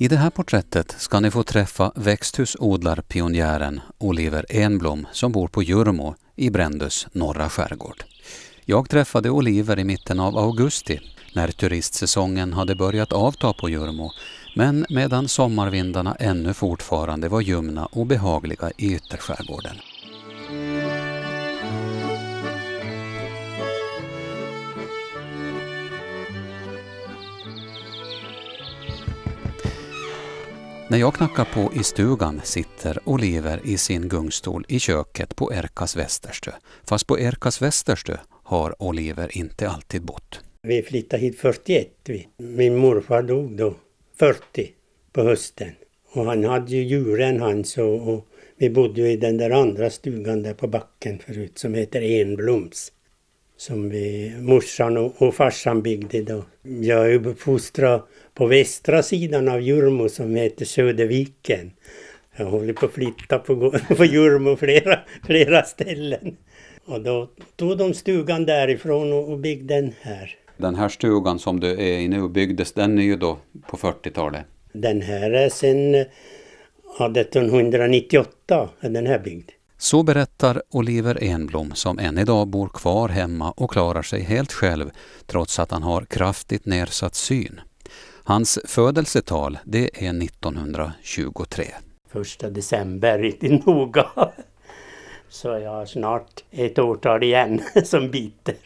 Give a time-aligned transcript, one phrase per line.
[0.00, 6.14] I det här porträttet ska ni få träffa växthusodlarpionjären Oliver Enblom som bor på Jurmo
[6.36, 8.04] i Brändös norra skärgård.
[8.64, 11.00] Jag träffade Oliver i mitten av augusti
[11.34, 14.10] när turistsäsongen hade börjat avta på Jurmo
[14.56, 19.76] men medan sommarvindarna ännu fortfarande var ljumna och behagliga i ytterskärgården.
[30.90, 35.96] När jag knackar på i stugan sitter Oliver i sin gungstol i köket på Erkas
[35.96, 36.50] Västerstö.
[36.88, 40.40] Fast på Erkas Västerstö har Oliver inte alltid bott.
[40.62, 41.88] Vi flyttade hit 41.
[42.36, 43.74] Min morfar dog då,
[44.18, 44.70] 40,
[45.12, 45.70] på hösten.
[46.12, 49.90] Och han hade ju djuren han så och vi bodde ju i den där andra
[49.90, 52.92] stugan där på backen förut som heter Enbloms.
[53.56, 56.44] Som vi, morsan och, och farsan byggde då.
[56.62, 58.02] Jag är uppfostrad
[58.38, 61.70] på västra sidan av Jurmo som heter Söderviken.
[62.36, 66.36] Jag håller på att flytta på, på Jurmo flera, flera ställen.
[66.84, 70.36] Och då tog de stugan därifrån och, och byggde den här.
[70.56, 73.38] Den här stugan som du är i nu byggdes den är ju då
[73.70, 74.44] på 40-talet?
[74.72, 79.50] Den här är sen 1898 är den här byggd.
[79.78, 84.90] Så berättar Oliver Enblom som än idag bor kvar hemma och klarar sig helt själv
[85.26, 87.60] trots att han har kraftigt nedsatt syn.
[88.28, 91.64] Hans födelsetal det är 1923.
[92.10, 94.06] Första december, riktigt noga.
[95.28, 98.56] Så jag har snart ett årtal igen som biter.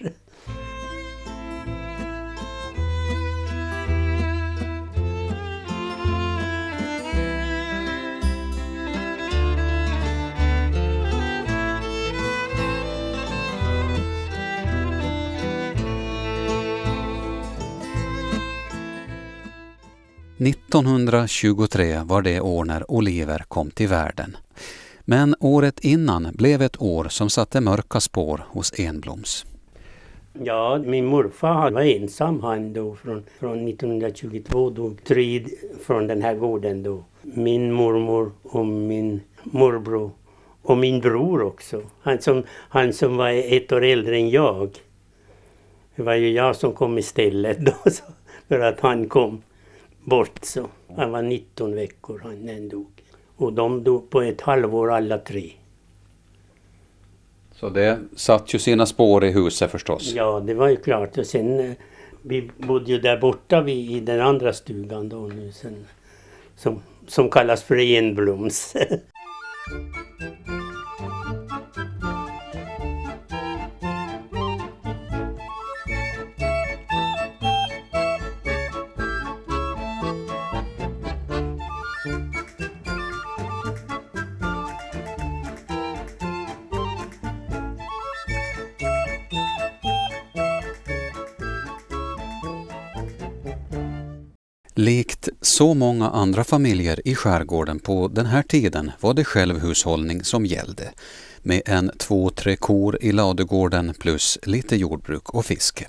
[20.47, 24.37] 1923 var det år när Oliver kom till världen.
[25.05, 29.47] Men året innan blev ett år som satte mörka spår hos Enbloms.
[30.33, 35.45] Ja, min morfar var ensam han då från, från 1922 dog tre
[35.86, 37.05] från den här gården då.
[37.23, 40.11] Min mormor och min morbror
[40.63, 41.83] och min bror också.
[42.01, 44.70] Han som, han som var ett år äldre än jag.
[45.97, 47.75] Det var ju jag som kom istället då
[48.48, 49.42] för att han kom
[50.05, 50.68] bort så.
[50.96, 53.02] Han var 19 veckor han den dog.
[53.36, 55.52] Och de dog på ett halvår alla tre.
[57.55, 60.13] Så det satt ju sina spår i huset förstås?
[60.17, 61.18] Ja, det var ju klart.
[61.18, 61.73] Och sen, eh,
[62.23, 65.86] vi bodde ju där borta vid, i den andra stugan då nu sen,
[66.57, 68.77] som, som kallas för Enbloms.
[94.74, 100.46] Likt så många andra familjer i skärgården på den här tiden var det självhushållning som
[100.46, 100.92] gällde
[101.42, 105.86] med en två, tre kor i ladugården plus lite jordbruk och fiske.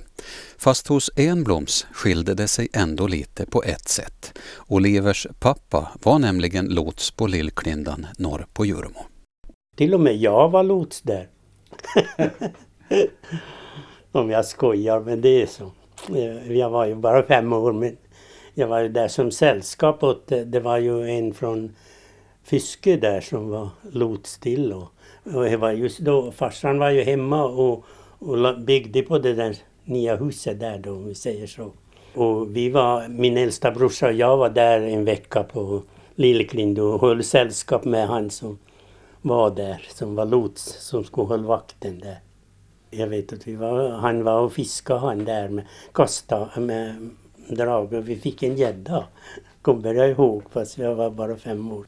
[0.57, 4.39] Fast hos Enbloms skilde det sig ändå lite på ett sätt.
[4.67, 9.05] Olivers pappa var nämligen lots på Lillklindan norr på Jurmo.
[9.77, 11.27] Till och med jag var lots där.
[14.11, 15.71] Om jag skojar, men det är så.
[16.47, 17.97] Jag var ju bara fem år men
[18.53, 21.75] jag var ju där som sällskap åt, det var ju en från
[22.44, 24.74] Fyske där som var lots till.
[24.74, 24.94] Och,
[25.24, 27.86] och det var just då, farsan var ju hemma och,
[28.19, 29.56] och byggde på det där
[29.86, 31.72] nya huset där då, om vi säger så.
[32.13, 35.81] Och vi var, min äldsta brorsa och jag var där en vecka på
[36.16, 38.58] Lilleklind och höll sällskap med han som
[39.22, 42.18] var där, som var lots, som skulle hålla vakten där.
[42.92, 47.09] Jag vet att vi var, han var och fiskade han där med kasta med
[47.56, 49.03] drag och vi fick en gädda.
[49.62, 51.86] Kommer jag ihåg fast jag var bara fem år.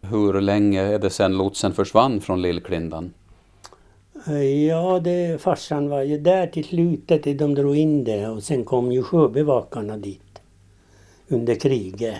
[0.00, 3.12] Hur länge är det sedan lotsen försvann från Lillklindan?
[4.66, 7.38] Ja, det, farsan var ju där till slutet.
[7.38, 10.20] De drog in det och sen kom ju sjöbevakarna dit.
[11.28, 12.16] Under kriget.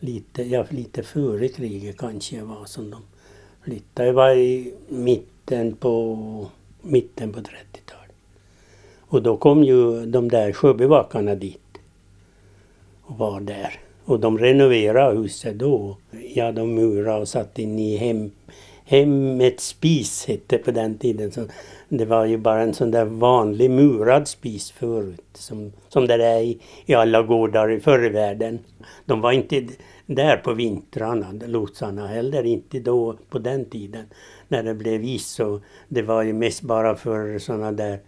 [0.00, 3.02] Lite, ja, lite före kriget kanske var som de
[3.62, 4.08] flyttade.
[4.08, 6.46] Det var i mitten på,
[6.82, 8.01] mitten på 30-talet.
[9.12, 11.78] Och då kom ju de där sjöbevakarna dit
[13.02, 13.80] och var där.
[14.04, 15.96] Och de renoverade huset då.
[16.34, 18.30] Ja, de murade och satte in i hem,
[18.84, 21.32] Hemmets spis hette på den tiden.
[21.32, 21.44] Så
[21.88, 25.24] det var ju bara en sån där vanlig murad spis förut.
[25.34, 28.58] Som, som det är i, i alla gårdar i förr i världen.
[29.04, 29.66] De var inte
[30.06, 34.04] där på vintrarna, lotsarna heller inte då på den tiden.
[34.48, 37.98] När det blev is så det var ju mest bara för sådana där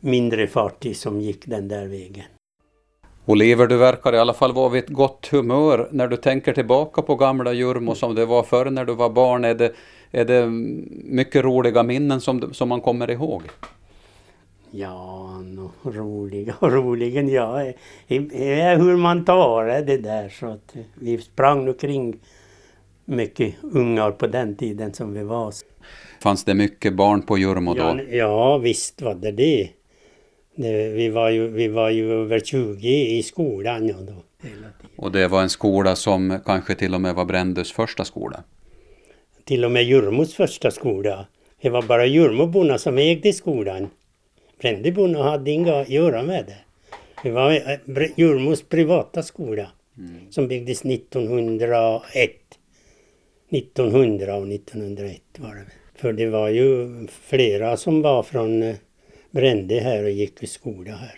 [0.00, 2.24] mindre fartyg som gick den där vägen.
[3.28, 7.02] Oliver, du verkar i alla fall vara vid ett gott humör när du tänker tillbaka
[7.02, 9.44] på gamla Jurmo som det var förr när du var barn.
[9.44, 9.72] Är det,
[10.10, 10.46] är det
[11.04, 13.42] mycket roliga minnen som, som man kommer ihåg?
[14.70, 17.72] Ja, no, roliga och roligen, ja.
[18.08, 20.28] Det är hur man tar det, det där.
[20.28, 22.16] Så att vi sprang omkring
[23.04, 25.52] mycket ungar på den tiden som vi var.
[26.22, 27.82] Fanns det mycket barn på Jurmo då?
[27.82, 29.70] Ja, ja visst var det det.
[30.56, 33.88] Det vi, var ju, vi var ju över 20 i skolan.
[33.88, 34.22] Ja, då,
[34.96, 38.44] och det var en skola som kanske till och med var Brändös första skola?
[39.44, 41.26] Till och med Jurmos första skola.
[41.60, 43.88] Det var bara Jurmoborna som ägde skolan.
[44.60, 46.58] Brändeborna hade inga att göra med det.
[47.22, 50.10] Det var eh, Jurmos privata skola mm.
[50.30, 52.30] som byggdes 1901.
[53.50, 55.66] 1900 och 1901 var det.
[55.94, 58.76] För det var ju flera som var från eh,
[59.36, 61.14] Brände här och gick i skola här.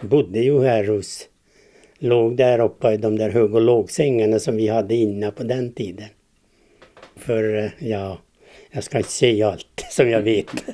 [0.00, 1.28] Jag bodde ju här hos,
[1.98, 5.72] låg där uppe i de där hög och lågsängarna som vi hade inne på den
[5.72, 6.08] tiden.
[7.16, 8.18] För eh, ja,
[8.70, 10.46] jag ska inte säga allt som jag vet.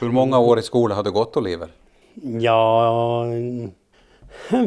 [0.00, 1.68] Hur många år i skola har du gått Oliver?
[2.40, 3.26] Ja,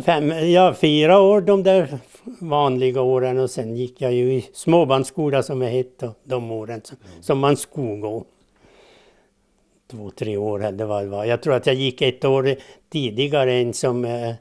[0.06, 2.00] fem, ja, fyra år de där
[2.40, 6.98] vanliga åren och sen gick jag ju i småbarnsskola som det hette de åren som,
[7.22, 8.26] som man skulle gå.
[9.92, 11.26] Två, tre år eller vad det var.
[11.26, 12.56] Jag tror att jag gick ett år
[12.90, 14.36] tidigare än som eh,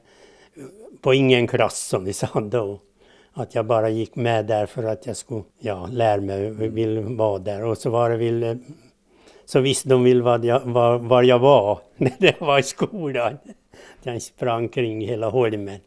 [1.01, 2.79] på ingen klass som vi sa då.
[3.33, 7.39] Att jag bara gick med där för att jag skulle ja, lära mig, vill vara
[7.39, 7.63] där.
[7.63, 8.55] Och så var det väl eh,
[9.45, 13.37] så visste de väl vad jag, var, var jag var när jag var i skolan.
[14.03, 15.79] Jag sprang kring hela holmen.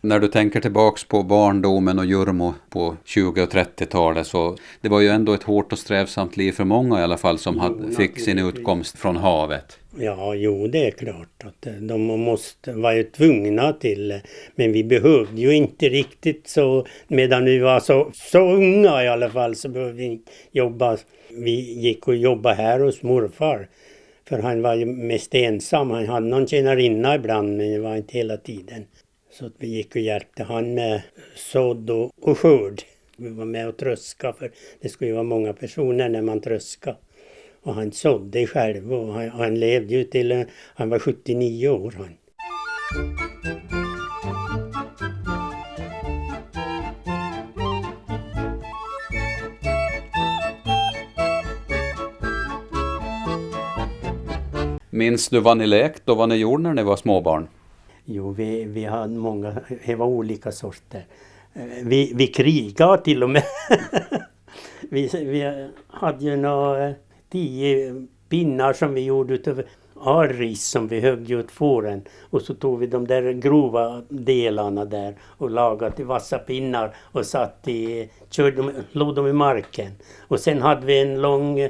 [0.00, 5.00] När du tänker tillbaks på barndomen och Jurmo på 20 och 30-talet så det var
[5.00, 7.92] ju ändå ett hårt och strävsamt liv för många i alla fall som jo, hade,
[7.92, 9.78] fick sin utkomst från havet.
[9.98, 14.20] Ja, jo det är klart att de måste vara ju tvungna till
[14.54, 19.30] Men vi behövde ju inte riktigt så medan vi var så, så unga i alla
[19.30, 20.20] fall så behövde vi
[20.52, 20.96] jobba.
[21.30, 23.68] Vi gick och jobbade här hos morfar.
[24.28, 25.90] För han var ju mest ensam.
[25.90, 28.84] Han hade någon tjänarinna ibland men det var inte hela tiden.
[29.38, 31.02] Så att vi gick och hjälpte han med
[31.34, 32.82] sådd och, skörd.
[33.16, 36.96] Vi var med och tröska för det skulle ju vara många personer när man tröska.
[37.62, 40.42] Och han sådde själv och han, han levde ju till eh,
[40.74, 41.94] han var 79 år.
[41.96, 42.16] Han.
[54.90, 57.48] Minns du vad ni lekte och vad ni gjorde när ni var småbarn?
[58.08, 59.56] Jo, vi, vi hade många,
[59.86, 61.06] det var olika sorter.
[61.54, 63.42] Eh, vi, vi krigade till och med.
[64.90, 66.94] vi, vi hade ju några eh,
[67.28, 69.62] tio pinnar som vi gjorde utav
[70.00, 72.02] arris som vi högg ut fåren.
[72.30, 77.26] Och så tog vi de där grova delarna där och lagade till vassa pinnar och
[77.26, 79.92] satt i, körde låg dem i marken.
[80.28, 81.68] Och sen hade vi en lång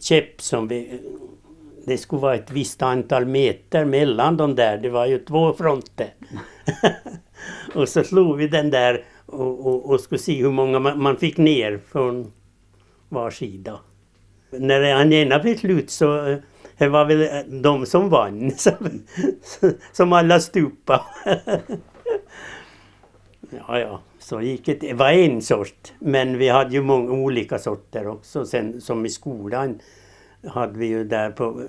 [0.00, 1.00] käpp som vi
[1.86, 4.78] det skulle vara ett visst antal meter mellan de där.
[4.78, 6.14] Det var ju två fronter.
[7.74, 11.16] och så slog vi den där och, och, och skulle se hur många man, man
[11.16, 12.32] fick ner från
[13.08, 13.80] var sida.
[14.50, 16.38] När han ena fick slut så eh,
[16.78, 18.52] det var väl eh, de som vann.
[19.92, 21.04] Som alla stupa.
[23.50, 24.74] ja, ja, så gick det.
[24.74, 25.92] Det var en sort.
[25.98, 29.80] Men vi hade ju många olika sorter också sen som i skolan
[30.48, 31.62] hade vi ju där på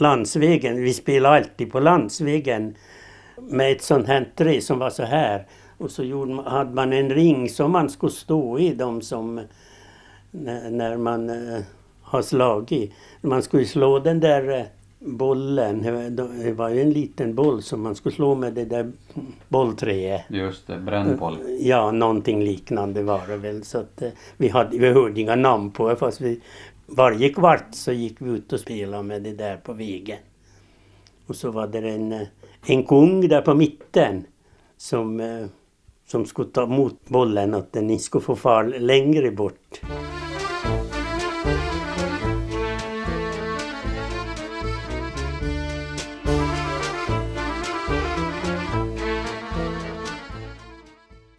[0.00, 0.82] landsvägen.
[0.82, 2.74] Vi spelade alltid på landsvägen
[3.36, 5.46] med ett sånt här trä som var så här.
[5.78, 9.40] Och så gjorde, hade man en ring som man skulle stå i, de som
[10.30, 11.60] när, man uh,
[12.02, 12.92] har slagit.
[13.20, 14.64] Man skulle slå den där uh,
[14.98, 15.82] bollen,
[16.44, 18.92] det var ju en liten boll som man skulle slå med det där
[19.48, 20.22] bollträet.
[20.28, 21.38] Just det, brännboll.
[21.60, 23.64] Ja, någonting liknande var det väl.
[23.64, 26.40] Så att, uh, vi, hade, vi hörde inga namn på det fast vi,
[26.96, 30.18] varje kvart så gick vi ut och spelade med det där på vägen.
[31.26, 32.28] Och så var det en, eh,
[32.66, 34.26] en kung där på mitten
[34.76, 35.46] som, eh,
[36.06, 39.80] som skulle ta emot bollen att den inte skulle få fara längre bort.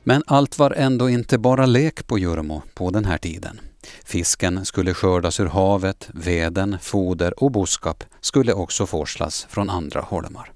[0.05, 3.59] Men allt var ändå inte bara lek på Jurmo på den här tiden.
[4.13, 10.51] Fisken skulle skördas ur havet, veden, foder och boskap skulle också forslas från andra holmar.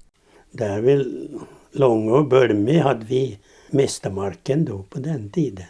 [0.50, 1.30] Där vid
[1.72, 3.38] Långe och Bölme hade vi
[3.70, 5.66] mästarmarken då på den tiden.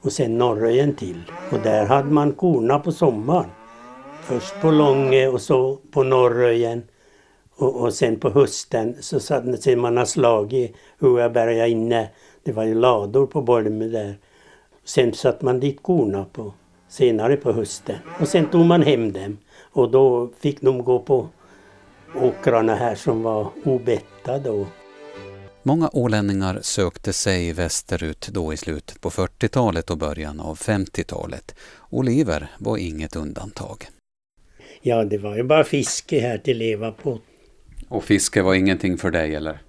[0.00, 1.22] Och sen Norröjen till.
[1.50, 3.50] Och där hade man korna på sommaren.
[4.22, 6.82] Först på Långe och så på Norröjen.
[7.56, 12.10] Och, och sen på hösten så satt man har slagit Huaberga inne.
[12.42, 14.18] Det var ju lador på Bolme där.
[14.84, 16.52] Sen satte man dit korna på
[16.90, 17.96] senare på hösten.
[18.20, 19.38] Och sen tog man hem dem.
[19.72, 21.28] Och då fick de gå på
[22.14, 24.66] åkrarna här som var obettade.
[25.62, 31.54] Många ålänningar sökte sig västerut då i slutet på 40-talet och början av 50-talet.
[31.90, 33.86] Oliver var inget undantag.
[34.82, 37.18] Ja, det var ju bara fiske här till leva på.
[37.88, 39.62] Och fiske var ingenting för dig eller?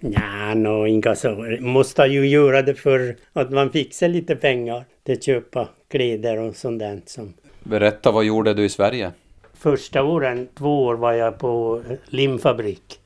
[0.00, 1.56] Ja, no, inga så.
[1.60, 6.56] Måste ju göra det för att man sig lite pengar till att köpa kläder och
[6.56, 7.00] sånt där.
[7.06, 7.34] Som.
[7.62, 9.12] Berätta, vad gjorde du i Sverige?
[9.54, 13.00] Första åren, två år, var jag på limfabrik.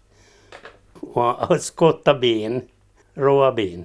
[1.00, 2.62] Och skotta ben,
[3.14, 3.85] råa ben.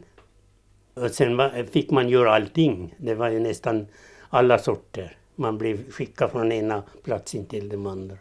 [0.93, 2.95] Och sen fick man göra allting.
[2.97, 3.87] Det var ju nästan
[4.29, 5.17] alla sorter.
[5.35, 8.17] Man blev skickad från ena platsen till den andra.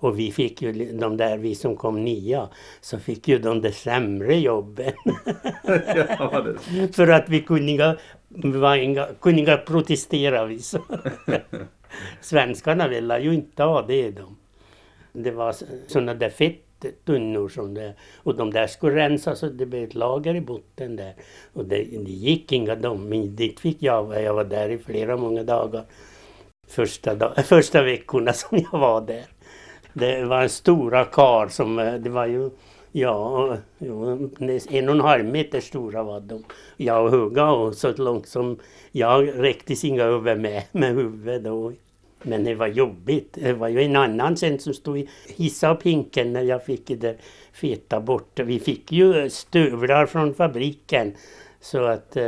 [0.00, 2.48] Och vi fick ju, de där vi som kom nia,
[2.80, 4.92] så fick ju de där sämre jobben.
[5.96, 6.44] ja,
[6.92, 10.44] För att vi kunde, var inga, kunde protestera.
[10.44, 10.80] Vi så.
[12.20, 14.10] Svenskarna ville ju inte ha det.
[14.10, 14.36] De.
[15.12, 15.54] Det var
[15.86, 20.34] sådana där fettunnor som det och de där skulle rensas och det blev ett lager
[20.34, 21.14] i botten där.
[21.52, 25.16] Och det, det gick inga de, men dit fick jag, jag var där i flera
[25.16, 25.84] många dagar.
[26.68, 29.24] Första, dag, första veckorna som jag var där.
[29.92, 32.50] Det var en stora kar som, eh, det var ju,
[32.92, 33.56] ja,
[34.68, 36.44] en och en halv meter stora var de.
[36.76, 38.58] Jag och hugga och så långt som
[38.92, 41.72] jag räckte inga över med, med huvudet då.
[42.22, 43.38] Men det var jobbigt.
[43.40, 46.86] Det var ju en annan sen som stod i hissa upp hinken när jag fick
[46.86, 47.16] det där
[47.52, 48.40] feta bort.
[48.40, 51.14] Vi fick ju stövlar från fabriken.
[51.60, 52.24] Så att eh,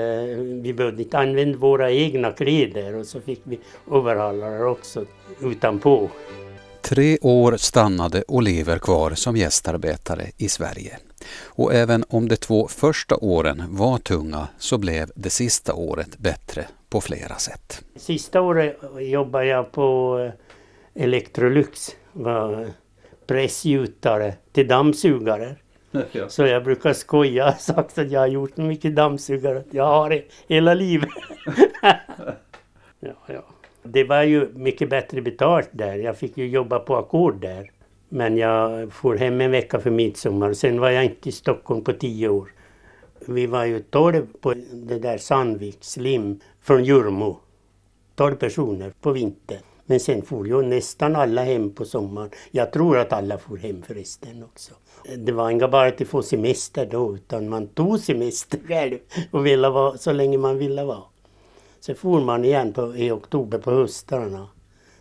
[0.62, 5.04] vi behövde inte använda våra egna kläder och så fick vi overaller också
[5.40, 6.10] utanpå.
[6.92, 10.98] Tre år stannade Oliver kvar som gästarbetare i Sverige.
[11.44, 16.66] Och även om de två första åren var tunga så blev det sista året bättre
[16.88, 17.84] på flera sätt.
[17.96, 20.18] Sista året jobbade jag på
[20.94, 22.66] eh, Electrolux, var
[23.26, 25.56] pressgjutare till dammsugare.
[26.12, 26.28] Ja.
[26.28, 29.62] Så jag brukar skoja och sagt att jag har gjort mycket dammsugare.
[29.70, 31.08] Jag har det hela livet.
[33.00, 33.51] ja, ja.
[33.82, 35.96] Det var ju mycket bättre betalt där.
[35.96, 37.70] Jag fick ju jobba på ackord där.
[38.08, 40.52] Men jag for hem en vecka för midsommar.
[40.52, 42.52] Sen var jag inte i Stockholm på tio år.
[43.26, 47.36] Vi var ju tolv på det där Sandvik Slim från Jurmo.
[48.14, 49.62] Tolv personer på vintern.
[49.86, 52.30] Men sen for ju nästan alla hem på sommaren.
[52.50, 54.72] Jag tror att alla for hem förresten också.
[55.16, 58.98] Det var inte bara att få semester då utan man tog semester själv
[59.30, 61.11] och ville vara så länge man ville vara.
[61.86, 64.48] Så for man igen på, i oktober på höstarna.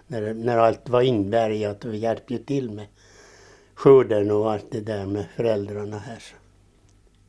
[0.08, 2.88] När, när allt var inbärgat och vi hjälpte till med
[3.76, 6.24] skörden och allt det där med föräldrarna här.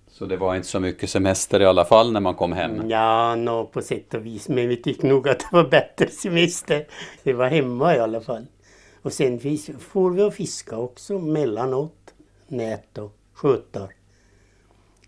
[0.08, 2.90] Så det var inte så mycket semester i alla fall när man kom hem?
[2.90, 4.48] Ja, no, på sätt och vis.
[4.48, 6.86] Men vi tyckte nog att det var bättre semester.
[7.22, 8.46] Vi var hemma i alla fall.
[9.02, 9.40] Och sen
[9.78, 12.14] for vi och fiska också mellanåt.
[12.48, 13.94] Nät och skötar.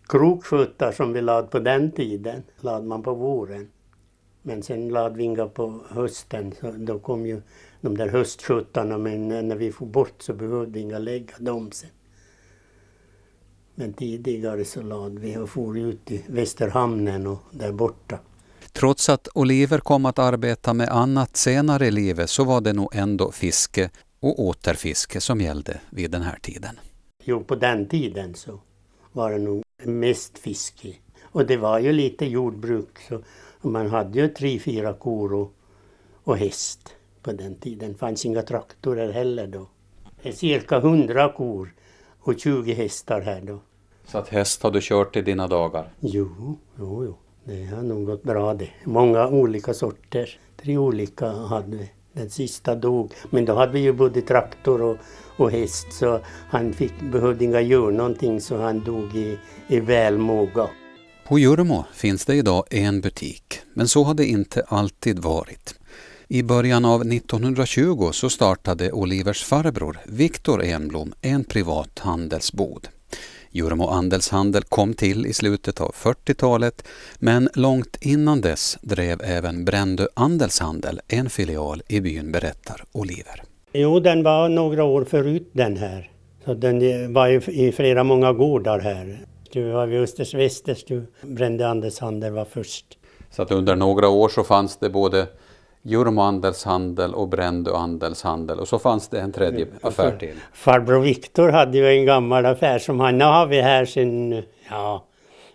[0.09, 3.71] Krokskötar som vi lade på den tiden, lade man på våren.
[4.47, 7.43] Men sen lade vi inga på hösten, så då kom ju
[7.81, 11.91] de där höstskjuttarna men när vi får bort så behövde vi inga lägga dem sen.
[13.75, 18.19] Men tidigare så lade vi och for ut i Västerhamnen och där borta.
[18.73, 22.91] Trots att Oliver kom att arbeta med annat senare i livet så var det nog
[22.95, 26.81] ändå fiske och återfiske som gällde vid den här tiden.
[27.25, 28.61] Jo, på den tiden så
[29.13, 30.95] var det nog mest fiske.
[31.23, 33.23] Och det var ju lite jordbruk så
[33.73, 35.53] man hade ju tre, fyra kor och,
[36.25, 37.93] och häst på den tiden.
[37.93, 39.67] Det fanns inga traktorer heller då.
[40.23, 41.75] Det är cirka hundra kor
[42.19, 43.59] och 20 hästar här då.
[44.07, 45.93] Så att häst har du kört i dina dagar?
[46.01, 47.17] Jo, jo, jo.
[47.45, 48.69] Det har nog gått bra det.
[48.85, 50.39] Många olika sorter.
[50.57, 51.91] Tre olika hade vi.
[52.13, 53.13] Den sista dog.
[53.31, 54.97] Men då hade vi ju både traktor och,
[55.37, 60.69] och häst så han fick, behövde inga göra någonting så han dog i, i välmåga.
[61.29, 65.75] På Jurmo finns det idag en butik, men så har det inte alltid varit.
[66.29, 72.89] I början av 1920 så startade Olivers farbror Viktor Enblom en privat handelsbod.
[73.51, 76.85] Jurmo Andelshandel kom till i slutet av 40-talet
[77.19, 83.43] men långt innan dess drev även Brändö Andelshandel en filial i byn, berättar Oliver.
[83.73, 86.11] Jo, den var några år förut den här.
[86.45, 89.27] Så den eh, var ju i flera många gårdar här.
[89.55, 92.99] Du var vid Östers Västers, du Brände Andelshandel var först.
[93.31, 95.27] Så att under några år så fanns det både
[95.83, 99.79] Jurmo Andelshandel och Brändö Andelshandel och så fanns det en tredje mm.
[99.83, 100.35] affär till.
[100.53, 105.05] Farbror Viktor hade ju en gammal affär som han har vi här sedan, ja,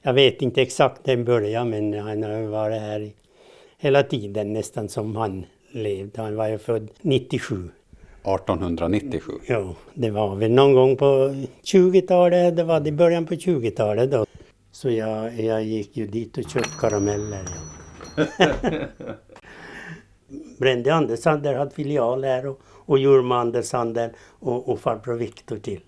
[0.02, 3.12] jag vet inte exakt när den började men han har varit här
[3.78, 6.22] hela tiden nästan som han levde.
[6.22, 7.70] Han var ju född 97.
[8.36, 9.34] 1897?
[9.48, 14.26] Ja, det var väl någon gång på 20-talet, det var i början på 20-talet då.
[14.72, 17.44] Så jag, jag gick ju dit och köpte karameller.
[18.16, 18.26] Ja.
[20.60, 24.10] Brände Andershandel hade filial här och, och Jurma Andershandel
[24.40, 25.82] och, och farbror Viktor till.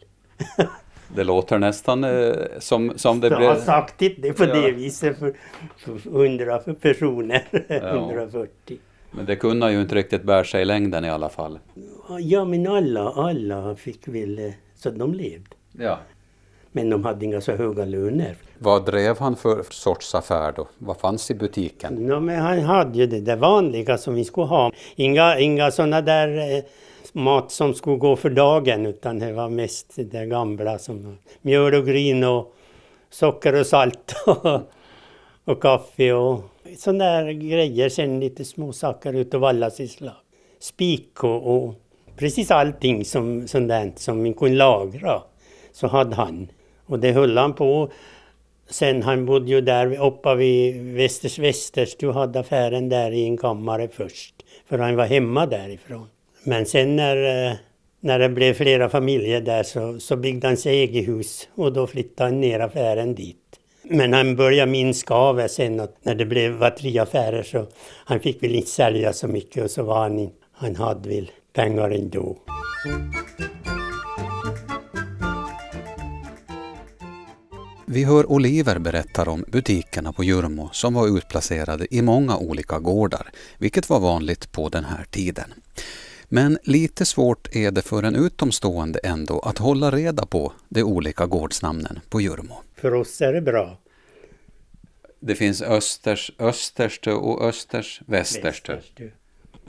[1.16, 3.42] Det låter nästan eh, som, som det blev...
[3.42, 5.34] Jag har sagt det på det viset för,
[5.78, 7.76] för 100 personer, ja.
[7.76, 8.78] 140.
[9.12, 11.60] Men det kunde ju inte riktigt bära sig i längden i alla fall.
[12.20, 15.56] Ja men alla, alla fick väl eh, så de levde.
[15.72, 16.00] Ja.
[16.72, 18.36] Men de hade inga så höga löner.
[18.58, 20.68] Vad drev han för sorts affär då?
[20.78, 22.08] Vad fanns i butiken?
[22.08, 24.72] Ja, men han hade ju det där vanliga som vi skulle ha.
[24.96, 26.64] Inga, inga sådana där eh,
[27.14, 31.86] mat som skulle gå för dagen utan det var mest det gamla som mjöl och
[31.86, 32.56] gryn och
[33.10, 34.16] socker och salt
[35.46, 36.44] och, kaffe och
[36.78, 37.90] sådana där grejer.
[37.90, 40.14] Sen lite småsaker utav alla slag.
[40.60, 41.76] Spik och, och
[42.18, 45.22] precis allting som, sådant som vi kunde lagra
[45.72, 46.48] så hade han.
[46.86, 47.92] Och det höll han på.
[48.70, 51.96] Sen han bodde ju där uppe vid Västers Västers.
[51.96, 54.36] Du hade affären där i en kammare först.
[54.66, 56.08] För han var hemma därifrån.
[56.44, 57.56] Men sen när, eh,
[58.00, 61.88] när det blev flera familjer där så, så byggde han sig eget hus och då
[61.88, 63.41] flyttade han ner affären dit.
[63.94, 67.68] Men han började minska av sen att när det blev var tre affärer så
[68.06, 71.90] han fick väl inte sälja så mycket och så var han, han hade väl pengar
[71.90, 72.38] ändå.
[77.86, 83.28] Vi hör Oliver berätta om butikerna på Jurmo som var utplacerade i många olika gårdar,
[83.58, 85.54] vilket var vanligt på den här tiden.
[86.30, 91.26] Men lite svårt är det för en utomstående ändå att hålla reda på de olika
[91.26, 92.56] gårdsnamnen på Jurmo.
[92.76, 93.81] För oss är det bra.
[95.24, 98.02] Det finns Östers, Österstö och Östers.
[98.06, 98.78] Västerstö.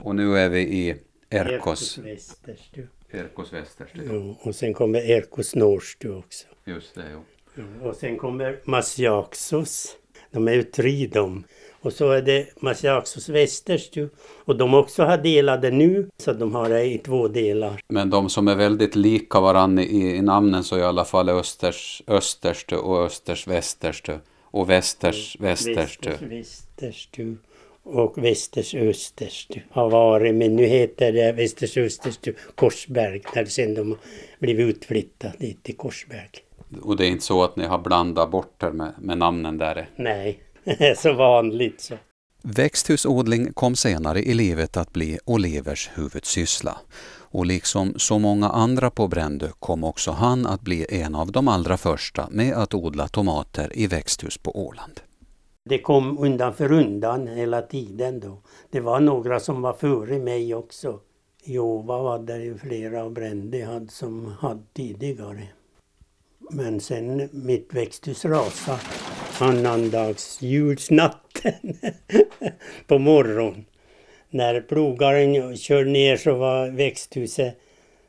[0.01, 0.95] Och nu är vi i
[1.29, 1.97] Erkos.
[1.97, 2.81] Västerstö.
[3.11, 3.99] Erkos Västerstö.
[4.03, 6.47] Ja, och sen kommer Erkos Norrstö också.
[6.65, 7.63] Just det, jo.
[7.81, 9.97] Och sen kommer Masiaxos.
[10.31, 11.43] De är ju tre de.
[11.81, 14.09] Och så är det Masiaxos Västerstu.
[14.45, 17.81] Och de också har delade nu, så de har det i två delar.
[17.87, 21.29] Men de som är väldigt lika varandra i, i namnen så är i alla fall
[21.29, 24.13] Östers, Österstu och Östers Västerstu.
[24.53, 26.09] Och Västers Västerstu.
[26.09, 27.35] Västers Västerstu
[27.83, 33.97] och Västers Österstu har varit, men nu heter det Västers Österstu Korsberg, när sen de
[34.39, 36.29] blivit utflyttade dit till Korsberg.
[36.81, 39.89] Och det är inte så att ni har blandat bort det med, med namnen där?
[39.95, 41.95] Nej, det är så vanligt så.
[42.45, 46.77] Växthusodling kom senare i livet att bli Olivers huvudsyssla.
[47.19, 51.47] Och liksom så många andra på Brändö kom också han att bli en av de
[51.47, 54.99] allra första med att odla tomater i växthus på Åland.
[55.65, 58.41] Det kom undan för undan hela tiden då.
[58.71, 60.99] Det var några som var före mig också.
[61.43, 65.47] I Åva var det ju flera och Brändö som hade tidigare.
[66.51, 68.79] Men sen mitt växthus rasade
[69.39, 71.77] annandagsjulsnatten
[72.87, 73.65] på morgonen.
[74.29, 77.59] När plogaren körde ner så var växthuset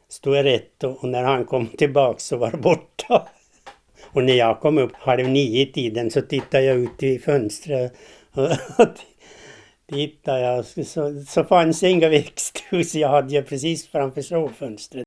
[0.08, 3.28] stod rätt och när han kom tillbaka så var det borta.
[4.12, 7.92] Och när jag kom upp halv nio i tiden så tittade jag ut i fönstret
[8.32, 8.48] och
[9.86, 12.94] tittade jag så, så fanns det inga växthus.
[12.94, 15.04] Jag hade ju precis framför sovfönstret.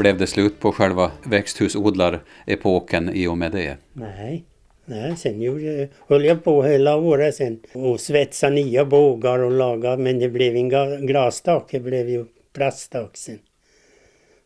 [0.00, 3.76] Blev det slut på själva växthusodlarepoken i och med det?
[3.92, 4.44] Nej,
[4.84, 9.96] Nej, sen gjorde, höll jag på hela året sen och svetsa nya bågar och laga
[9.96, 13.38] men det blev inga glastak, det blev ju plasttak sen.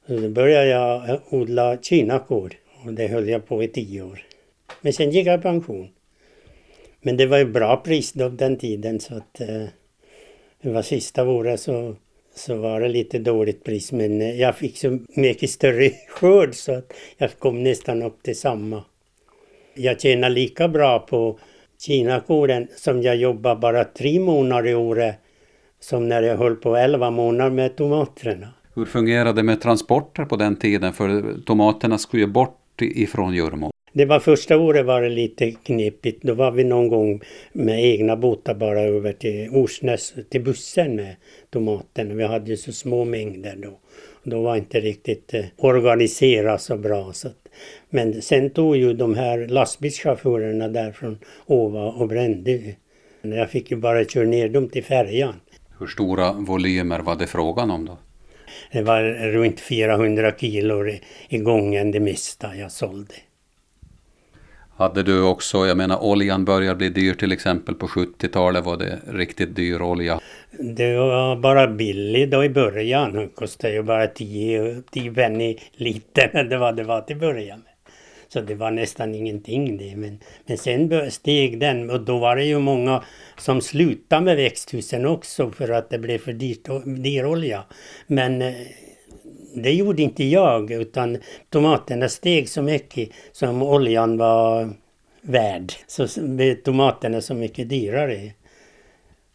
[0.06, 2.52] Så då började jag odla kinakor
[2.84, 4.22] och det höll jag på i tio år.
[4.80, 5.88] Men sen gick jag i pension.
[7.02, 9.64] Men det var ju bra pris då den tiden så att eh,
[10.62, 11.96] det var sista året så
[12.34, 16.74] så var det lite dåligt pris men eh, jag fick så mycket större skörd så
[16.74, 18.84] att jag kom nästan upp till samma.
[19.74, 21.38] Jag tjänar lika bra på
[21.78, 25.16] kinakoren som jag jobbar bara tre månader i året
[25.80, 28.48] som när jag höll på elva månader med tomaterna.
[28.74, 30.92] Hur fungerade det med transporter på den tiden?
[30.92, 33.70] För tomaterna skulle ju bort ifrån Jurmo.
[33.96, 36.22] Det var första året var det lite knepigt.
[36.22, 37.20] Då var vi någon gång
[37.52, 41.16] med egna båtar bara över till Orsnäs till bussen med
[41.50, 42.14] tomaterna.
[42.14, 43.78] Vi hade ju så små mängder då.
[44.22, 47.12] Då var inte riktigt eh, organiserat så bra.
[47.12, 47.48] Så att,
[47.90, 52.74] men sen tog ju de här lastbilschaufförerna där från Åva och brände.
[53.22, 55.34] Jag fick ju bara köra ner dem till färjan.
[55.78, 57.98] Hur stora volymer var det frågan om då?
[58.72, 59.02] Det var
[59.32, 60.86] runt 400 kilo
[61.28, 63.14] i gången det mesta jag sålde.
[64.76, 68.98] Hade du också, jag menar oljan börjar bli dyr till exempel på 70-talet var det
[69.06, 70.20] riktigt dyr olja.
[70.58, 73.12] Det var bara billigt då i början.
[73.12, 74.82] Det kostade ju bara 10,
[75.14, 76.44] penny liter.
[76.44, 77.62] Det var det var till början.
[78.28, 79.96] Så det var nästan ingenting det.
[79.96, 83.02] Men, men sen steg den och då var det ju många
[83.38, 87.64] som slutade med växthusen också för att det blev för dyrt, dyr olja.
[88.06, 88.54] Men eh,
[89.54, 91.18] det gjorde inte jag utan
[91.50, 94.70] tomaterna steg så mycket som oljan var
[95.20, 95.72] värd.
[95.86, 98.32] Så blev tomaterna så mycket dyrare.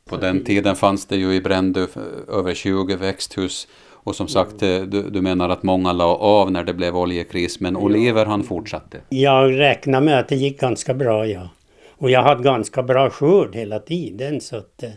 [0.06, 1.88] På den tiden fanns det ju i Brändö
[2.28, 3.68] över 20 växthus
[4.04, 7.60] och som sagt, eh, du, du, menar att många la av när det blev oljekris,
[7.60, 9.02] men Oliver han fortsatte?
[9.10, 11.50] Jag räknar med att det gick ganska bra, ja.
[11.90, 14.84] Och jag hade ganska bra skörd hela tiden, så att...
[14.84, 14.90] Eh.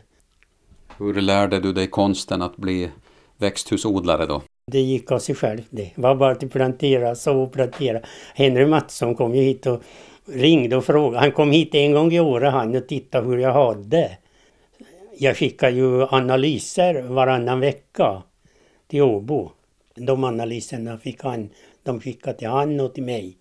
[0.99, 2.91] Hur lärde du dig konsten att bli
[3.39, 4.43] växthusodlare då?
[4.67, 5.91] Det gick av sig själv det.
[5.95, 8.01] Det var bara att plantera, så och plantera.
[8.35, 9.83] Henry Mattsson kom ju hit och
[10.27, 11.19] ringde och frågade.
[11.19, 14.19] Han kom hit en gång i året han och tittade hur jag hade.
[15.19, 18.23] Jag skickar ju analyser varannan vecka
[18.89, 19.51] till Åbo.
[19.95, 21.51] De analyserna fick han,
[21.83, 23.37] de skickade till han och till mig.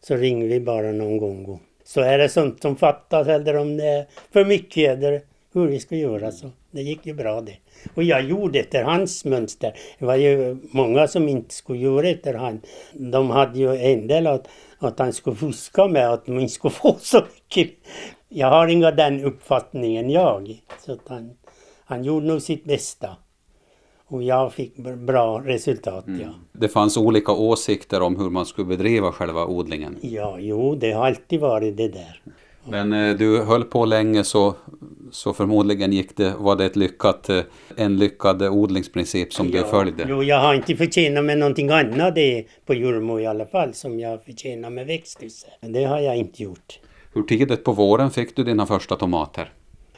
[0.00, 1.60] Så ringde vi bara någon gång.
[1.84, 5.22] Så är det sånt som fattas eller om det är för mycket eller
[5.54, 6.50] hur vi ska göra så.
[6.70, 7.56] Det gick ju bra det.
[7.94, 9.74] Och jag gjorde efter hans mönster.
[9.98, 12.60] Det var ju många som inte skulle göra efter han.
[12.92, 16.74] De hade ju en del att, att han skulle fuska med att man inte skulle
[16.82, 17.70] få så mycket.
[18.28, 20.62] Jag har inga den uppfattningen jag.
[20.86, 21.30] Så han,
[21.84, 23.16] han gjorde nog sitt bästa.
[24.06, 26.20] Och jag fick bra resultat, mm.
[26.20, 26.28] ja.
[26.52, 29.96] Det fanns olika åsikter om hur man skulle bedriva själva odlingen?
[30.00, 32.22] Ja, jo, det har alltid varit det där.
[32.64, 34.54] Men eh, du höll på länge så,
[35.10, 37.40] så förmodligen gick det, var det ett lyckat, eh,
[37.76, 40.06] en lyckad odlingsprincip som ja, du följde?
[40.08, 44.00] Jo, jag har inte förtjänat med någonting annat det på Jurmo i alla fall som
[44.00, 45.50] jag förtjänar med växthuset.
[45.60, 46.80] Det har jag inte gjort.
[47.14, 49.52] Hur tidigt på våren fick du dina första tomater?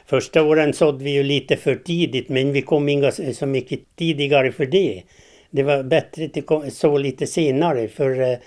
[0.05, 4.51] Första åren sådde vi ju lite för tidigt men vi kom inga så mycket tidigare
[4.51, 5.03] för det.
[5.49, 8.37] Det var bättre att så lite senare för eh,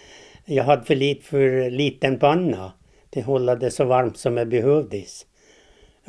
[0.45, 2.73] jag hade för, lit, för liten panna
[3.17, 5.27] att hålla det så varmt som det behövdes.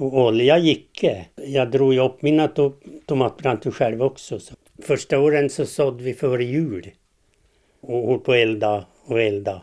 [0.01, 1.05] Och olja gick.
[1.35, 2.73] Jag drog ju upp mina to
[3.05, 4.39] tomatplantor själv också.
[4.39, 4.53] Så.
[4.83, 6.91] Första åren så sådde vi före jul.
[7.81, 9.61] Och höll på att elda och elda.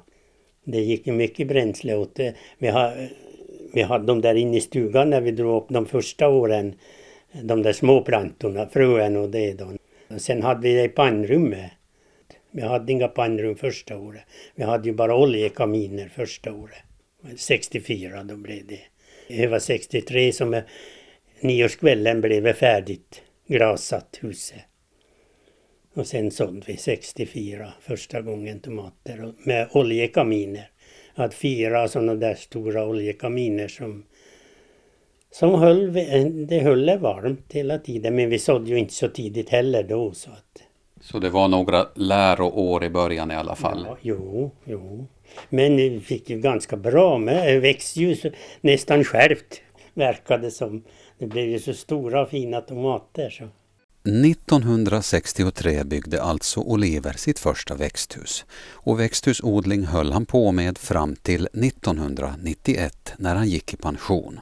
[0.64, 2.35] Det gick ju mycket bränsle åt det.
[2.59, 2.92] Vi, ha,
[3.72, 6.74] vi hade dem där inne i stugan när vi drog upp de första åren.
[7.42, 9.66] De där små plantorna, fröen och det då.
[10.09, 11.70] Och sen hade vi det i pannrummet.
[12.51, 14.22] Vi hade inga pannrum första året.
[14.55, 16.83] Vi hade ju bara oljekaminer första året.
[17.37, 18.81] 64 då blev det.
[19.28, 20.62] Det var 63 som
[21.40, 24.62] nyårskvällen blev färdigt glasat huset.
[25.94, 30.70] Och sen sålde vi 64 första gången tomater med oljekaminer.
[31.14, 34.04] Jag hade fyra sådana där stora oljekaminer som
[35.30, 35.92] som höll,
[36.46, 40.12] det höll det varmt hela tiden men vi sådde ju inte så tidigt heller då.
[40.12, 40.62] Så, att
[41.10, 43.84] så det var några läroår i början i alla fall?
[43.86, 45.06] Ja, jo, jo.
[45.48, 47.54] Men vi fick ju ganska bra med.
[47.54, 48.16] Det växte ju
[48.60, 49.60] nästan självt
[49.94, 50.84] verkade som.
[51.18, 53.30] Det blev ju så stora fina tomater.
[53.30, 53.44] Så.
[54.08, 61.48] 1963 byggde alltså Oliver sitt första växthus och växthusodling höll han på med fram till
[61.52, 64.40] 1991 när han gick i pension.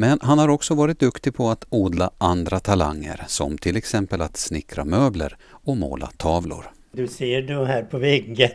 [0.00, 4.36] Men han har också varit duktig på att odla andra talanger som till exempel att
[4.36, 6.64] snickra möbler och måla tavlor.
[6.92, 8.50] Du ser det här på väggen.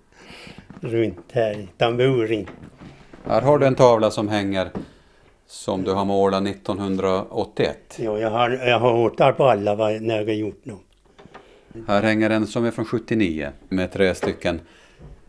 [0.80, 2.48] runt här tamburin.
[3.24, 4.70] Här har du en tavla som hänger
[5.46, 7.98] som du har målat 1981.
[7.98, 10.80] Ja, jag har, jag har årtal på alla vad, när jag har gjort dem.
[11.88, 14.60] Här hänger en som är från 79 med tre stycken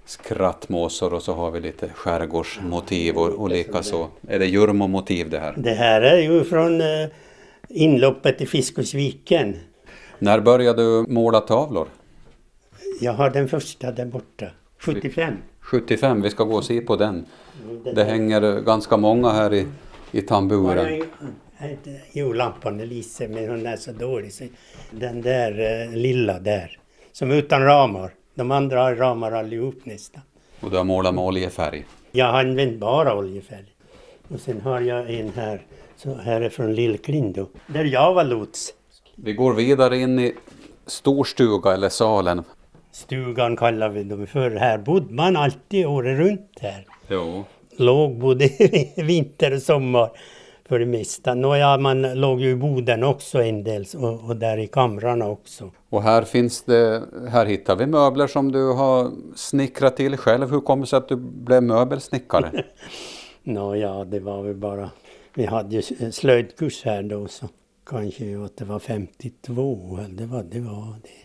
[0.06, 4.08] skrattmåsor och så har vi lite skärgårdsmotiv och, och likaså.
[4.28, 5.54] Är det Jurmo-motiv det här?
[5.58, 7.08] Det här är ju från eh,
[7.70, 9.56] inloppet i Fiskosviken.
[10.20, 11.88] När började du måla tavlor?
[13.02, 14.46] Jag har den första där borta.
[14.78, 15.34] 75.
[15.60, 17.26] 75, vi ska gå och se på den.
[17.96, 19.68] Det hänger ganska många här i,
[20.12, 21.04] i tamburen.
[22.12, 24.32] Jo, lampan lyser men hon är så dålig.
[24.92, 26.80] Den där eh, lilla där,
[27.12, 28.12] som utan ramar.
[28.36, 30.22] De andra har ramar allihop nästan.
[30.60, 31.86] Och du har målat med oljefärg?
[32.12, 33.66] Jag har använt bara oljefärg.
[34.28, 35.62] Och sen har jag en här,
[35.96, 38.74] så här är från Lillklindo, där jag var lots.
[39.16, 40.34] Vi går vidare in i
[40.86, 42.44] storstuga eller salen.
[42.92, 44.52] Stugan kallar vi dem för.
[44.52, 46.86] Här bodde man alltid året runt här.
[47.08, 47.44] Jo.
[47.78, 48.50] Låg både
[48.98, 50.10] vinter och sommar
[50.68, 51.36] för det mesta.
[51.36, 55.72] Nåja, man låg ju i boden också en del och, och där i kamrarna också.
[55.90, 60.52] Och här finns det, här hittar vi möbler som du har snickrat till själv.
[60.52, 62.64] Hur kommer det sig att du blev möbelsnickare?
[63.44, 64.90] Nåja, det var väl bara,
[65.34, 67.50] vi hade ju slöjdkurs här då så
[67.86, 70.60] kanske att det var 52, det var det.
[70.60, 71.24] Var det.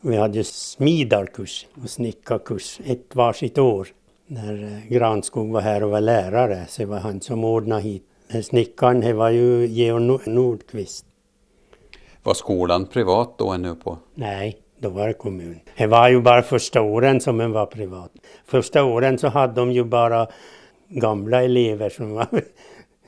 [0.00, 3.88] Vi hade ju smidarkurs och snickarkurs, ett varsitt år.
[4.26, 8.02] När eh, Granskog var här och var lärare så det var han som ordnade hit.
[8.44, 11.06] Snickaren det var ju Georg Nordqvist.
[12.22, 13.98] Var skolan privat då ännu på?
[14.14, 15.60] Nej, då var det kommun.
[15.76, 18.10] Det var ju bara första åren som den var privat.
[18.46, 20.26] Första åren så hade de ju bara
[20.88, 22.26] gamla elever som var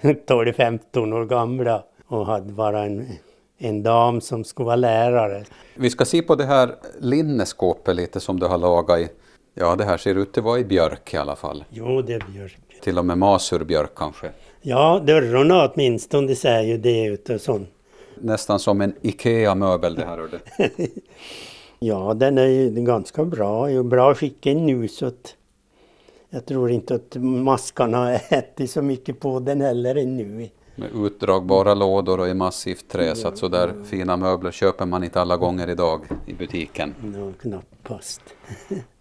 [0.03, 3.07] 12-15 år gamla och hade bara en,
[3.59, 5.45] en dam som skulle vara lärare.
[5.75, 9.09] Vi ska se på det här linneskåpet lite som du har lagat i.
[9.55, 11.65] Ja, det här ser ut att vara i björk i alla fall.
[11.71, 12.59] Jo, det är björk.
[12.83, 14.31] Till och med masurbjörk kanske.
[14.61, 17.69] Ja, dörrarna åtminstone ser ju det ut och sånt.
[18.21, 20.29] Nästan som en IKEA-möbel det här.
[21.81, 25.35] Ja, den är ju ganska bra, i bra skick nu så att
[26.31, 30.49] jag tror inte att maskarna har ätit så mycket på den heller ännu.
[30.75, 35.21] Med utdragbara lådor och i massivt trä så att sådär fina möbler köper man inte
[35.21, 36.95] alla gånger idag i butiken.
[37.01, 38.23] No, knappast.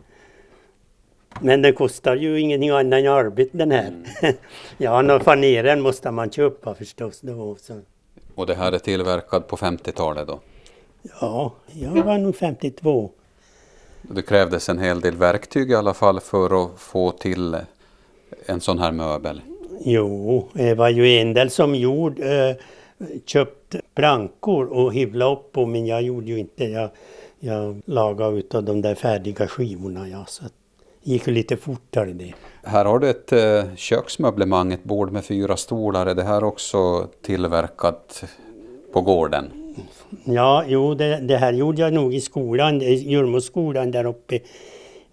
[1.42, 3.88] Men den kostar ju ingenting annat än arbete den här.
[3.88, 4.36] Mm.
[4.78, 7.56] ja, någon faneren måste man köpa förstås då.
[7.62, 7.82] Så.
[8.36, 10.40] Och det här är tillverkad på 50-talet då?
[11.22, 13.12] Ja, jag var nog 52.
[14.02, 17.58] Det krävdes en hel del verktyg i alla fall för att få till
[18.46, 19.42] en sån här möbel?
[19.80, 22.56] Jo, det var ju en del som gjorde, eh,
[23.26, 26.90] köpt plankor och hyvla upp på men jag gjorde ju inte Jag,
[27.40, 30.10] jag lagade utav de där färdiga skivorna.
[30.10, 30.50] Ja, så det
[31.08, 32.34] gick lite fortare det.
[32.64, 36.06] Här har du ett eh, köksmöblemang, ett bord med fyra stolar.
[36.06, 38.24] Är det här också tillverkat
[38.94, 39.52] på gården?
[40.24, 44.40] Ja, jo, det, det här gjorde jag nog i skolan, i Djurmoskolan där uppe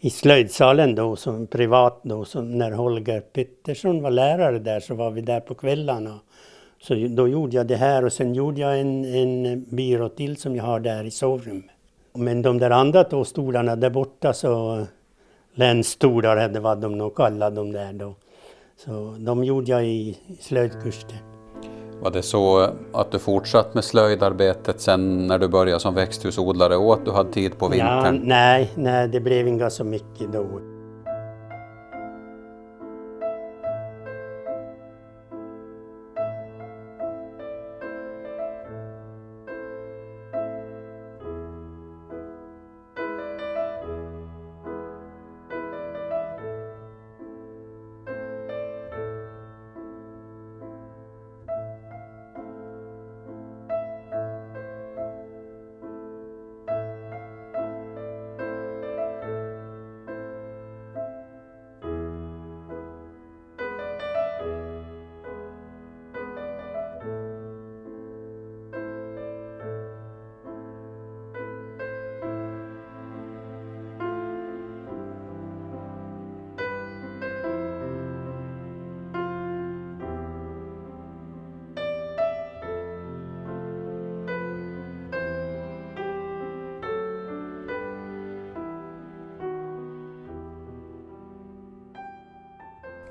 [0.01, 5.11] i slöjdsalen då, som privat då, som när Holger Pettersson var lärare där så var
[5.11, 6.21] vi där på kvällarna.
[6.83, 10.57] Så då gjorde jag det här och sen gjorde jag en, en byrå till som
[10.57, 11.71] jag har där i sovrummet.
[12.13, 14.85] Men de där andra två stolarna där borta så
[15.55, 18.15] länsstolar det var de nog kallade dem där då.
[18.77, 21.11] Så de gjorde jag i slöjdkursen.
[22.01, 26.95] Var det så att du fortsatt med slöjdarbetet sen när du började som växthusodlare och
[26.95, 28.15] att du hade tid på vintern?
[28.15, 30.74] Ja, nej, nej, det blev inga så mycket då.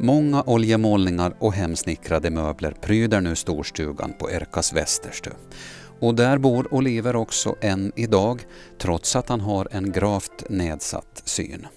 [0.03, 5.29] Många oljemålningar och hemsnickrade möbler pryder nu storstugan på Erkas Västerstö.
[5.99, 8.41] Och där bor Oliver också än idag,
[8.77, 11.67] trots att han har en gravt nedsatt syn.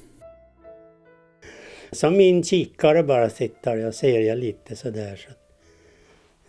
[1.92, 5.16] Som min kikare bara sitter jag ser jag lite sådär.
[5.16, 5.34] Så.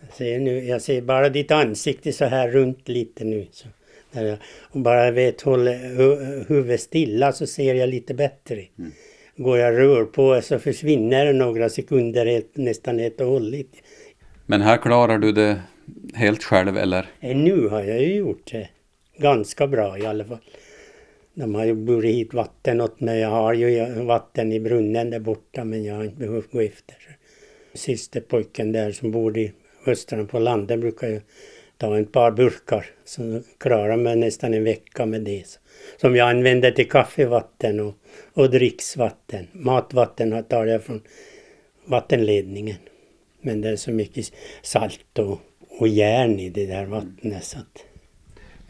[0.00, 3.46] Jag, ser nu, jag ser bara ditt ansikte så här runt lite nu.
[3.52, 3.68] Så.
[4.12, 5.70] Där jag, och bara vet hålla
[6.48, 8.64] huvudet stilla så ser jag lite bättre.
[8.78, 8.92] Mm
[9.38, 13.66] går jag rör på så försvinner det några sekunder helt, nästan helt och hållet.
[14.46, 15.62] Men här klarar du det
[16.14, 17.06] helt själv eller?
[17.20, 18.68] Eh, nu har jag ju gjort det
[19.18, 20.38] ganska bra i alla fall.
[21.34, 23.20] De har ju burit hit vatten åt mig.
[23.20, 26.96] Jag har ju vatten i brunnen där borta men jag har inte behövt gå efter.
[27.74, 29.52] Sista pojken där som bor i
[29.84, 31.20] hustrun på landet brukar ju
[31.78, 32.86] ta ett par burkar.
[33.04, 35.44] Så klarar mig nästan en vecka med det.
[36.00, 37.94] Som jag använder till kaffevatten och,
[38.34, 39.46] och dricksvatten.
[39.52, 41.02] Matvatten tar jag från
[41.84, 42.76] vattenledningen.
[43.40, 45.40] Men det är så mycket salt och,
[45.78, 47.84] och järn i det där vattnet så att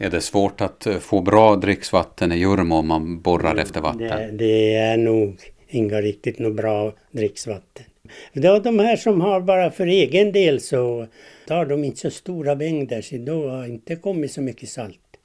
[0.01, 3.81] är det svårt att eh, få bra dricksvatten i Jurmo om man borrar mm, efter
[3.81, 4.07] vatten?
[4.07, 7.85] Det, det, är nog inga riktigt något bra dricksvatten.
[8.33, 11.07] Det är de här som har bara för egen del så
[11.49, 15.17] tar de inte så stora mängder så då har inte kommit så mycket salt.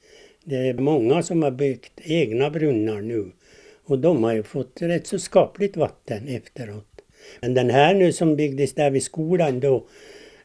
[0.43, 3.31] Det är många som har byggt egna brunnar nu
[3.85, 7.01] och de har ju fått rätt så skapligt vatten efteråt.
[7.41, 9.87] Men den här nu som byggdes där vid skolan då,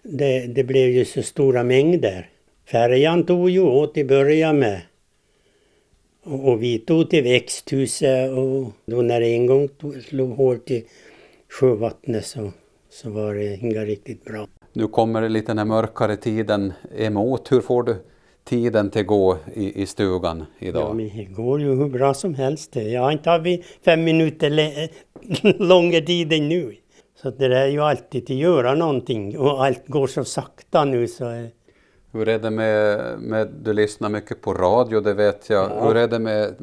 [0.03, 2.31] det, det blev ju så stora mängder.
[2.67, 4.81] Färjan tog ju åt i början med.
[6.23, 10.59] Och, och vi tog till växthuset och då när det en gång tog, slog hål
[10.59, 10.83] till
[11.49, 12.53] sjövattnet så,
[12.91, 14.47] så var det inga riktigt bra.
[14.73, 17.53] Nu kommer lite den här mörkare tiden emot.
[17.53, 17.97] Hur får du
[18.45, 20.83] tiden till gå i, i stugan idag?
[20.83, 22.77] Ja, men det går ju hur bra som helst.
[22.77, 23.47] Jag har inte haft
[23.85, 24.51] fem minuter
[25.69, 26.77] längre tid än nu.
[27.23, 31.49] Så det är ju alltid att göra någonting och allt går så sakta nu så
[32.13, 35.71] hur är det med, med, du lyssnar mycket på radio, det vet jag.
[35.71, 35.87] Ja.
[35.87, 36.55] Hur är det med,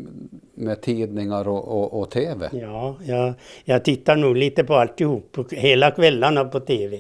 [0.54, 2.50] med tidningar och, och, och TV?
[2.52, 3.34] Ja, jag,
[3.66, 6.98] jag tittar nog lite på alltihop, hela kvällarna på TV.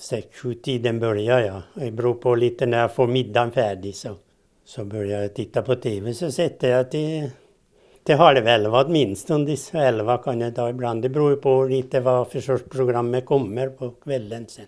[0.00, 1.62] Sex, sju tiden börjar jag.
[1.74, 4.16] Det beror på lite när jag får middagen färdig så,
[4.64, 6.14] så börjar jag titta på TV.
[6.14, 7.30] Så sätter jag till,
[8.04, 9.56] till halv elva åtminstone.
[9.72, 11.02] Elva kan jag ta ibland.
[11.02, 14.66] Det beror på lite vad för sorts programmet kommer på kvällen sen.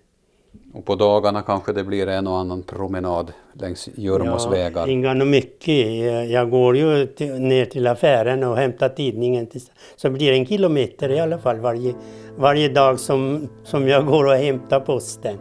[0.75, 4.89] Och på dagarna kanske det blir en och annan promenad längs Jurmos ja, vägar?
[4.89, 6.31] Inga mycket.
[6.31, 9.47] Jag går ju till, ner till affären och hämtar tidningen.
[9.47, 9.61] Till,
[9.97, 11.95] så blir det en kilometer i alla fall varje,
[12.37, 15.39] varje dag som, som jag går och hämtar posten.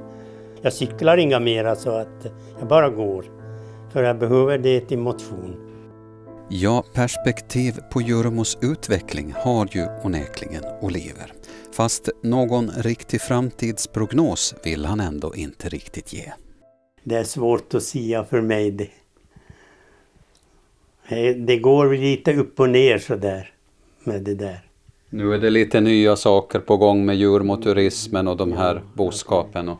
[0.61, 2.25] Jag cyklar inga mera så att
[2.59, 3.25] jag bara går.
[3.93, 5.55] För jag behöver det till motion.
[6.49, 11.33] Ja, perspektiv på Jurmos utveckling har ju onekligen Oliver.
[11.73, 16.31] Fast någon riktig framtidsprognos vill han ändå inte riktigt ge.
[17.03, 18.89] Det är svårt att säga för mig det.
[21.35, 23.53] Det går lite upp och ner sådär
[24.03, 24.67] med det där.
[25.09, 29.69] Nu är det lite nya saker på gång med djurmoturismen och de här boskapen.
[29.69, 29.77] Och...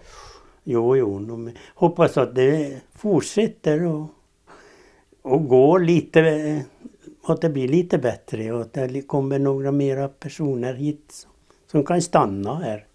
[0.63, 4.07] Jo, jo, hoppas att det fortsätter och,
[5.21, 6.65] och går lite,
[7.23, 11.27] att det blir lite bättre och att det kommer några mera personer hit
[11.71, 12.85] som kan stanna här.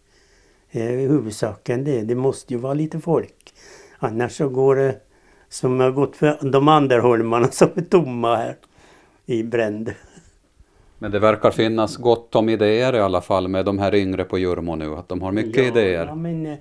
[0.71, 3.55] Eh, huvudsaken det, det måste ju vara lite folk.
[3.99, 5.01] Annars så går det
[5.49, 8.57] som har gått för de andra holmarna som är tomma här
[9.27, 9.95] i Brände.
[10.99, 14.39] Men det verkar finnas gott om idéer i alla fall med de här yngre på
[14.39, 16.07] Jurmo nu, att de har mycket ja, idéer.
[16.07, 16.59] Ja, men eh,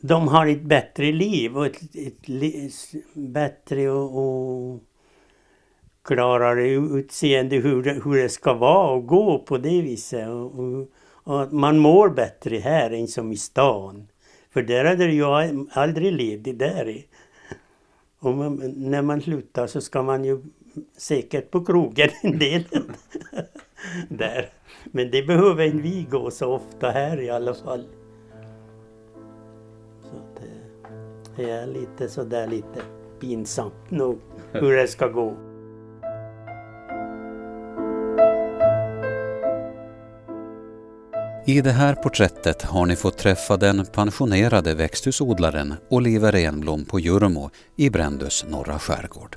[0.00, 4.80] de har ett bättre liv och ett, ett, ett bättre och, och
[6.04, 10.28] klarare utseende hur det, hur det ska vara och gå på det viset.
[10.28, 10.88] Och, och
[11.24, 14.08] och man mår bättre här än som i stan.
[14.50, 15.24] För där är det ju
[15.70, 17.02] aldrig ledigt där.
[18.18, 20.42] Och man, när man slutar så ska man ju
[20.96, 22.64] säkert på krogen en del.
[24.08, 24.48] där.
[24.84, 27.84] Men det behöver inte vi gå så ofta här i alla fall.
[30.02, 30.16] Så
[31.36, 32.82] det är lite sådär lite
[33.20, 34.18] pinsamt nog
[34.52, 35.53] hur det ska gå.
[41.46, 47.50] I det här porträttet har ni fått träffa den pensionerade växthusodlaren Oliver Enblom på Jurmo
[47.76, 49.36] i Brändös norra skärgård.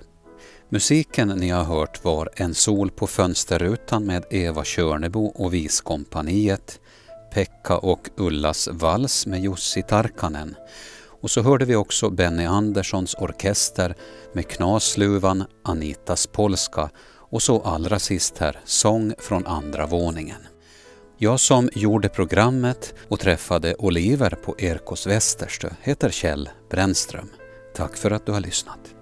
[0.69, 6.79] Musiken ni har hört var En sol på fönsterrutan med Eva Körnebo och Viskompaniet,
[7.33, 10.55] Pekka och Ullas vals med Jussi Tarkanen
[11.21, 13.95] och så hörde vi också Benny Anderssons orkester
[14.33, 16.89] med Knasluvan, Anitas polska
[17.29, 20.41] och så allra sist här Sång från andra våningen.
[21.19, 27.29] Jag som gjorde programmet och träffade Oliver på Erkos Västerstö heter Kjell Brännström.
[27.75, 28.96] Tack för att du har lyssnat.